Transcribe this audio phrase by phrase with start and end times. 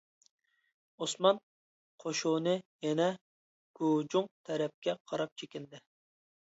[1.03, 1.41] ئوسمان
[2.05, 2.57] قوشۇنى
[2.89, 3.09] يەنە
[3.83, 5.89] گۇچۇڭ تەرەپكە قاراپ چېكىندى.